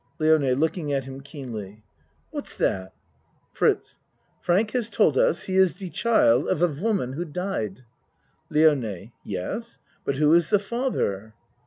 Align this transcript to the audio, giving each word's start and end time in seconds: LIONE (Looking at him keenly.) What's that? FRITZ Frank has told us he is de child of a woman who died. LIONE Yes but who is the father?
LIONE 0.17 0.53
(Looking 0.55 0.91
at 0.91 1.05
him 1.05 1.21
keenly.) 1.21 1.83
What's 2.31 2.57
that? 2.57 2.95
FRITZ 3.53 3.99
Frank 4.41 4.71
has 4.71 4.89
told 4.89 5.15
us 5.15 5.43
he 5.43 5.57
is 5.57 5.75
de 5.75 5.91
child 5.91 6.47
of 6.47 6.59
a 6.63 6.67
woman 6.67 7.13
who 7.13 7.23
died. 7.23 7.83
LIONE 8.49 9.11
Yes 9.23 9.77
but 10.03 10.15
who 10.15 10.33
is 10.33 10.49
the 10.49 10.57
father? 10.57 11.35